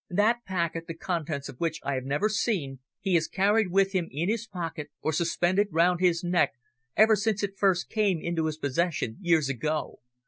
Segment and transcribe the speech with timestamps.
[0.09, 4.07] "That packet, the contents of which I have never seen, he has carried with him
[4.09, 6.53] in his pocket or suspended round his neck
[6.97, 9.99] ever since it first came into his possession years ago.